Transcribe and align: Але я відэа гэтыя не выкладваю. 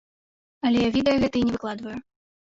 Але 0.69 0.79
я 0.83 0.87
відэа 0.95 1.17
гэтыя 1.23 1.45
не 1.49 1.53
выкладваю. 1.57 1.93